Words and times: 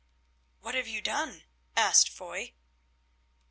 "What 0.61 0.73
have 0.73 0.87
you 0.87 0.99
done?" 0.99 1.43
asked 1.77 2.09
Foy. 2.09 2.53